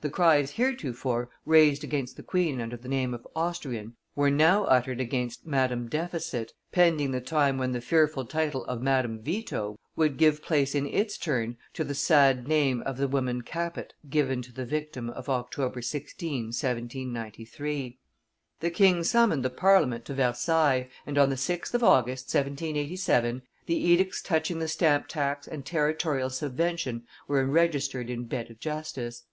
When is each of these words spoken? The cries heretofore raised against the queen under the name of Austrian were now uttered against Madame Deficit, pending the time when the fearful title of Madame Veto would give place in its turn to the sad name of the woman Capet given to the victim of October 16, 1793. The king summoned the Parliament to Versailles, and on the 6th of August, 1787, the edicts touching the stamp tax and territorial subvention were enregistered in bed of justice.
The 0.00 0.10
cries 0.10 0.52
heretofore 0.52 1.28
raised 1.44 1.82
against 1.82 2.16
the 2.16 2.22
queen 2.22 2.60
under 2.60 2.76
the 2.76 2.86
name 2.86 3.12
of 3.12 3.26
Austrian 3.34 3.96
were 4.14 4.30
now 4.30 4.62
uttered 4.62 5.00
against 5.00 5.44
Madame 5.44 5.88
Deficit, 5.88 6.52
pending 6.70 7.10
the 7.10 7.20
time 7.20 7.58
when 7.58 7.72
the 7.72 7.80
fearful 7.80 8.26
title 8.26 8.64
of 8.66 8.80
Madame 8.80 9.18
Veto 9.20 9.76
would 9.96 10.18
give 10.18 10.40
place 10.40 10.72
in 10.76 10.86
its 10.86 11.18
turn 11.18 11.56
to 11.74 11.82
the 11.82 11.96
sad 11.96 12.46
name 12.46 12.80
of 12.82 12.96
the 12.96 13.08
woman 13.08 13.42
Capet 13.42 13.92
given 14.08 14.40
to 14.42 14.52
the 14.52 14.64
victim 14.64 15.10
of 15.10 15.28
October 15.28 15.82
16, 15.82 16.44
1793. 16.52 17.98
The 18.60 18.70
king 18.70 19.02
summoned 19.02 19.44
the 19.44 19.50
Parliament 19.50 20.04
to 20.04 20.14
Versailles, 20.14 20.88
and 21.04 21.18
on 21.18 21.28
the 21.28 21.34
6th 21.34 21.74
of 21.74 21.82
August, 21.82 22.26
1787, 22.26 23.42
the 23.66 23.74
edicts 23.76 24.22
touching 24.22 24.60
the 24.60 24.68
stamp 24.68 25.08
tax 25.08 25.48
and 25.48 25.66
territorial 25.66 26.30
subvention 26.30 27.02
were 27.26 27.40
enregistered 27.42 28.08
in 28.08 28.26
bed 28.26 28.48
of 28.48 28.60
justice. 28.60 29.24